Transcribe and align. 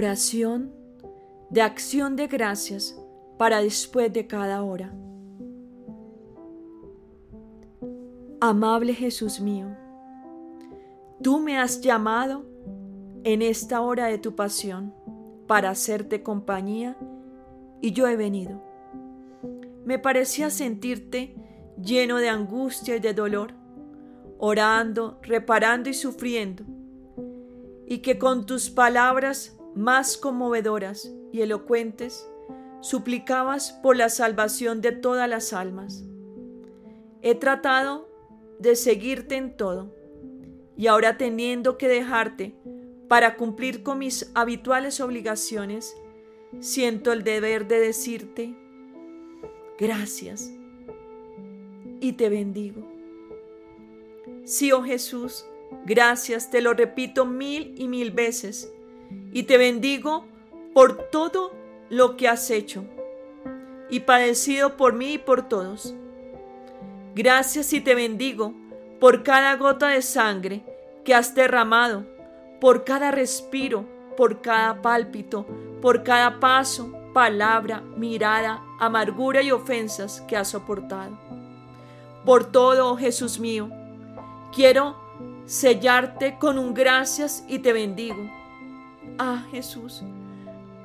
Oración 0.00 0.72
de 1.50 1.60
acción 1.60 2.16
de 2.16 2.26
gracias 2.26 2.98
para 3.36 3.60
después 3.60 4.10
de 4.10 4.26
cada 4.26 4.62
hora. 4.62 4.94
Amable 8.40 8.94
Jesús 8.94 9.42
mío, 9.42 9.76
tú 11.22 11.38
me 11.38 11.58
has 11.58 11.82
llamado 11.82 12.46
en 13.24 13.42
esta 13.42 13.82
hora 13.82 14.06
de 14.06 14.16
tu 14.16 14.34
pasión 14.34 14.94
para 15.46 15.68
hacerte 15.68 16.22
compañía 16.22 16.96
y 17.82 17.92
yo 17.92 18.06
he 18.08 18.16
venido. 18.16 18.62
Me 19.84 19.98
parecía 19.98 20.48
sentirte 20.48 21.34
lleno 21.76 22.16
de 22.16 22.30
angustia 22.30 22.96
y 22.96 23.00
de 23.00 23.12
dolor, 23.12 23.52
orando, 24.38 25.18
reparando 25.20 25.90
y 25.90 25.94
sufriendo, 25.94 26.64
y 27.86 27.98
que 27.98 28.18
con 28.18 28.46
tus 28.46 28.70
palabras 28.70 29.59
más 29.74 30.16
conmovedoras 30.16 31.12
y 31.32 31.42
elocuentes 31.42 32.28
suplicabas 32.80 33.72
por 33.82 33.96
la 33.96 34.08
salvación 34.08 34.80
de 34.80 34.92
todas 34.92 35.28
las 35.28 35.52
almas. 35.52 36.04
He 37.22 37.34
tratado 37.34 38.08
de 38.58 38.76
seguirte 38.76 39.36
en 39.36 39.56
todo, 39.56 39.94
y 40.76 40.86
ahora 40.86 41.18
teniendo 41.18 41.76
que 41.76 41.88
dejarte 41.88 42.54
para 43.08 43.36
cumplir 43.36 43.82
con 43.82 43.98
mis 43.98 44.30
habituales 44.34 45.00
obligaciones, 45.00 45.94
siento 46.60 47.12
el 47.12 47.22
deber 47.22 47.68
de 47.68 47.80
decirte 47.80 48.56
gracias 49.78 50.50
y 52.00 52.12
te 52.14 52.28
bendigo. 52.28 52.86
Sí, 54.44 54.72
oh 54.72 54.82
Jesús, 54.82 55.44
gracias, 55.84 56.50
te 56.50 56.60
lo 56.60 56.72
repito 56.72 57.26
mil 57.26 57.74
y 57.76 57.88
mil 57.88 58.10
veces, 58.10 58.72
y 59.32 59.44
te 59.44 59.58
bendigo 59.58 60.26
por 60.74 61.10
todo 61.10 61.52
lo 61.88 62.16
que 62.16 62.28
has 62.28 62.50
hecho 62.50 62.84
y 63.90 64.00
padecido 64.00 64.76
por 64.76 64.92
mí 64.94 65.14
y 65.14 65.18
por 65.18 65.48
todos. 65.48 65.94
Gracias 67.14 67.72
y 67.72 67.80
te 67.80 67.94
bendigo 67.94 68.54
por 69.00 69.22
cada 69.22 69.56
gota 69.56 69.88
de 69.88 70.02
sangre 70.02 70.62
que 71.04 71.14
has 71.14 71.34
derramado, 71.34 72.04
por 72.60 72.84
cada 72.84 73.10
respiro, 73.10 73.84
por 74.16 74.40
cada 74.40 74.80
pálpito, 74.80 75.46
por 75.82 76.02
cada 76.04 76.38
paso, 76.38 76.92
palabra, 77.12 77.80
mirada, 77.96 78.62
amargura 78.78 79.42
y 79.42 79.50
ofensas 79.50 80.20
que 80.22 80.36
has 80.36 80.48
soportado. 80.48 81.18
Por 82.24 82.44
todo, 82.44 82.92
oh 82.92 82.96
Jesús 82.96 83.40
mío, 83.40 83.70
quiero 84.54 84.96
sellarte 85.46 86.38
con 86.38 86.58
un 86.58 86.74
gracias 86.74 87.44
y 87.48 87.58
te 87.58 87.72
bendigo. 87.72 88.39
Ah, 89.22 89.46
Jesús, 89.50 90.02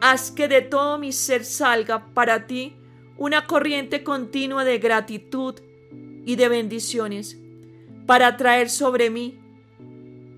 haz 0.00 0.30
que 0.30 0.48
de 0.48 0.62
todo 0.62 0.96
mi 0.96 1.12
ser 1.12 1.44
salga 1.44 2.14
para 2.14 2.46
ti 2.46 2.74
una 3.18 3.46
corriente 3.46 4.02
continua 4.02 4.64
de 4.64 4.78
gratitud 4.78 5.56
y 6.24 6.36
de 6.36 6.48
bendiciones, 6.48 7.38
para 8.06 8.38
traer 8.38 8.70
sobre 8.70 9.10
mí 9.10 9.38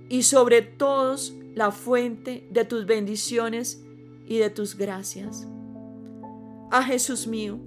y 0.08 0.24
sobre 0.24 0.60
todos 0.60 1.34
la 1.54 1.70
fuente 1.70 2.48
de 2.50 2.64
tus 2.64 2.84
bendiciones 2.84 3.80
y 4.26 4.38
de 4.38 4.50
tus 4.50 4.76
gracias. 4.76 5.46
Ah 6.72 6.82
Jesús 6.82 7.28
mío, 7.28 7.60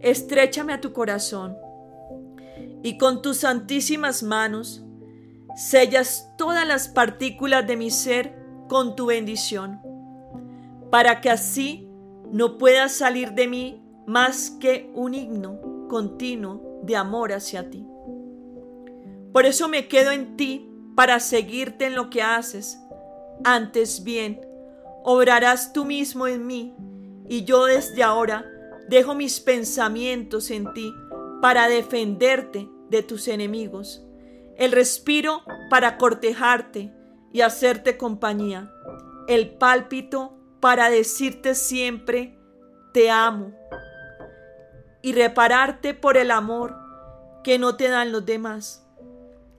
estrechame 0.00 0.72
a 0.72 0.80
tu 0.80 0.92
corazón 0.92 1.56
y 2.82 2.98
con 2.98 3.22
tus 3.22 3.36
santísimas 3.36 4.24
manos 4.24 4.82
sellas 5.54 6.32
todas 6.36 6.66
las 6.66 6.88
partículas 6.88 7.64
de 7.64 7.76
mi 7.76 7.92
ser 7.92 8.45
con 8.68 8.96
tu 8.96 9.06
bendición, 9.06 9.80
para 10.90 11.20
que 11.20 11.30
así 11.30 11.88
no 12.30 12.58
pueda 12.58 12.88
salir 12.88 13.32
de 13.32 13.48
mí 13.48 13.82
más 14.06 14.50
que 14.50 14.90
un 14.94 15.14
himno 15.14 15.86
continuo 15.88 16.80
de 16.82 16.96
amor 16.96 17.32
hacia 17.32 17.70
ti. 17.70 17.86
Por 19.32 19.46
eso 19.46 19.68
me 19.68 19.88
quedo 19.88 20.12
en 20.12 20.36
ti 20.36 20.70
para 20.94 21.20
seguirte 21.20 21.86
en 21.86 21.94
lo 21.94 22.08
que 22.08 22.22
haces. 22.22 22.80
Antes 23.44 24.02
bien, 24.02 24.40
obrarás 25.04 25.72
tú 25.72 25.84
mismo 25.84 26.26
en 26.26 26.46
mí, 26.46 26.74
y 27.28 27.44
yo 27.44 27.66
desde 27.66 28.02
ahora 28.02 28.44
dejo 28.88 29.14
mis 29.14 29.40
pensamientos 29.40 30.50
en 30.50 30.72
ti 30.72 30.92
para 31.42 31.68
defenderte 31.68 32.68
de 32.88 33.02
tus 33.02 33.28
enemigos, 33.28 34.04
el 34.56 34.72
respiro 34.72 35.42
para 35.70 35.98
cortejarte 35.98 36.95
y 37.36 37.42
hacerte 37.42 37.98
compañía, 37.98 38.72
el 39.28 39.50
pálpito 39.50 40.32
para 40.58 40.88
decirte 40.88 41.54
siempre 41.54 42.38
te 42.94 43.10
amo 43.10 43.52
y 45.02 45.12
repararte 45.12 45.92
por 45.92 46.16
el 46.16 46.30
amor 46.30 46.74
que 47.44 47.58
no 47.58 47.76
te 47.76 47.90
dan 47.90 48.10
los 48.10 48.24
demás, 48.24 48.88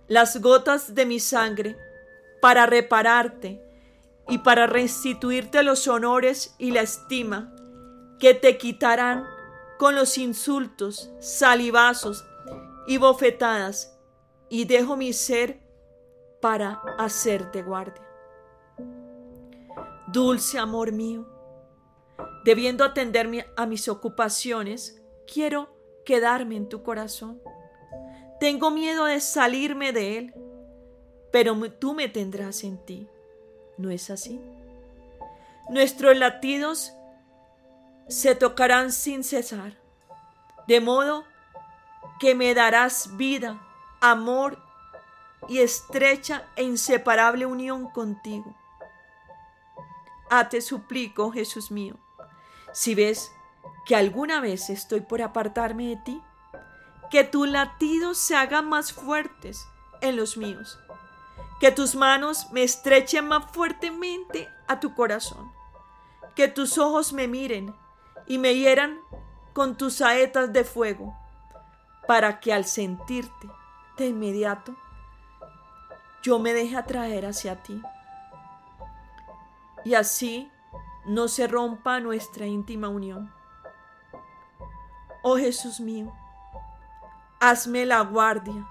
las 0.08 0.42
gotas 0.42 0.96
de 0.96 1.06
mi 1.06 1.20
sangre 1.20 1.78
para 2.42 2.66
repararte 2.66 3.62
y 4.28 4.40
para 4.40 4.66
restituirte 4.66 5.62
los 5.62 5.88
honores 5.88 6.56
y 6.58 6.72
la 6.72 6.82
estima 6.82 7.54
que 8.18 8.34
te 8.34 8.58
quitarán 8.58 9.24
con 9.78 9.94
los 9.94 10.18
insultos, 10.18 11.12
salivazos 11.20 12.26
y 12.88 12.98
bofetadas, 12.98 13.96
y 14.50 14.66
dejo 14.66 14.98
mi 14.98 15.14
ser 15.14 15.67
para 16.42 16.82
hacerte 16.98 17.62
guardia. 17.64 18.04
Dulce 20.08 20.58
amor 20.58 20.92
mío, 20.92 21.28
debiendo 22.46 22.84
atenderme 22.84 23.46
a 23.58 23.66
mis 23.66 23.88
ocupaciones, 23.88 25.02
quiero 25.32 25.76
quedarme 26.06 26.56
en 26.56 26.70
tu 26.70 26.84
corazón. 26.84 27.42
Tengo 28.40 28.72
miedo 28.72 29.06
de 29.06 29.20
salirme 29.20 29.92
de 29.92 30.18
él, 30.18 30.34
pero 31.32 31.56
tú 31.72 31.94
me 31.94 32.08
tendrás 32.08 32.64
en 32.64 32.78
ti. 32.86 33.10
¿No 33.78 33.90
es 33.90 34.10
así? 34.10 34.40
Nuestros 35.70 36.16
latidos 36.16 36.94
se 38.08 38.36
tocarán 38.36 38.92
sin 38.92 39.24
cesar, 39.24 39.74
de 40.68 40.80
modo 40.80 41.26
que 42.20 42.36
me 42.36 42.54
darás 42.54 43.18
vida, 43.18 43.62
amor 44.00 44.67
y 45.48 45.60
estrecha 45.60 46.48
e 46.56 46.64
inseparable 46.64 47.46
unión 47.46 47.90
contigo. 47.90 48.56
Ah, 50.30 50.50
te 50.50 50.62
suplico, 50.62 51.32
Jesús 51.32 51.72
mío, 51.72 51.96
si 52.74 52.96
ves 52.96 53.32
que 53.86 53.96
alguna 53.96 54.42
vez 54.42 54.70
estoy 54.70 55.02
por 55.02 55.22
apartarme 55.22 55.88
de 55.88 55.98
ti, 55.98 56.24
que 57.10 57.24
tus 57.24 57.48
latidos 57.48 58.18
se 58.18 58.36
hagan 58.36 58.68
más 58.68 58.92
fuertes 58.92 59.66
en 60.02 60.18
los 60.18 60.36
míos 60.36 60.78
que 61.60 61.72
tus 61.72 61.96
manos 61.96 62.52
me 62.52 62.64
estrechen 62.64 63.28
más 63.28 63.46
fuertemente 63.52 64.50
a 64.68 64.80
tu 64.80 64.94
corazón, 64.94 65.52
que 66.36 66.48
tus 66.48 66.78
ojos 66.78 67.14
me 67.14 67.28
miren 67.28 67.74
y 68.28 68.38
me 68.38 68.56
hieran 68.56 69.00
con 69.54 69.76
tus 69.76 69.96
saetas 69.96 70.54
de 70.54 70.64
fuego, 70.64 71.16
para 72.08 72.40
que 72.40 72.54
al 72.54 72.66
sentirte 72.66 73.50
de 73.98 74.08
inmediato 74.08 74.76
yo 76.28 76.40
me 76.40 76.54
deje 76.54 76.76
atraer 76.76 77.26
hacia 77.26 77.64
ti. 77.64 77.82
Y 79.86 79.94
así 79.94 80.52
no 81.06 81.30
se 81.30 81.48
rompa 81.48 82.02
nuestra 82.02 82.46
íntima 82.46 82.90
unión. 82.90 83.32
Oh 85.24 85.38
Jesús 85.38 85.80
mío, 85.80 86.14
hazme 87.40 87.86
la 87.86 88.02
guardia 88.02 88.68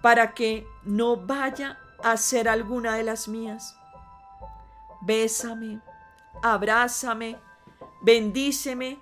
para 0.00 0.32
que 0.32 0.66
no 0.82 1.18
vaya 1.18 1.78
a 2.02 2.16
ser 2.16 2.48
alguna 2.48 2.94
de 2.94 3.02
las 3.02 3.28
mías. 3.28 3.76
Bésame, 5.02 5.82
abrázame, 6.42 7.38
bendíceme 8.00 8.98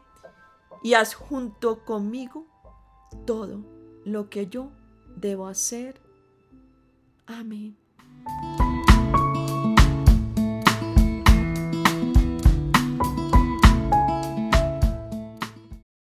y 0.83 0.95
haz 0.95 1.15
junto 1.15 1.85
conmigo 1.85 2.47
todo 3.25 3.61
lo 4.05 4.29
que 4.29 4.49
yo 4.49 4.73
debo 5.15 5.47
hacer. 5.47 6.08
Amén. 7.29 7.77